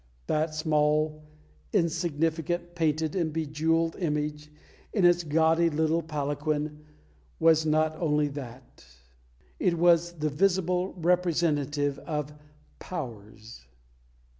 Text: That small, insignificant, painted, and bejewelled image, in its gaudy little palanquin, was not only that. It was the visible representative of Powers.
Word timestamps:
That 0.25 0.55
small, 0.55 1.21
insignificant, 1.73 2.73
painted, 2.73 3.15
and 3.15 3.31
bejewelled 3.31 3.95
image, 4.01 4.49
in 4.93 5.05
its 5.05 5.23
gaudy 5.23 5.69
little 5.69 6.01
palanquin, 6.01 6.85
was 7.39 7.67
not 7.67 7.95
only 8.01 8.29
that. 8.29 8.83
It 9.59 9.77
was 9.77 10.13
the 10.13 10.31
visible 10.31 10.93
representative 10.95 11.99
of 11.99 12.33
Powers. 12.79 13.67